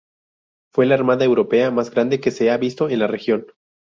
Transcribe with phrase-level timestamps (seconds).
[0.73, 3.45] Fue la armada europea más grande que se había visto en la región.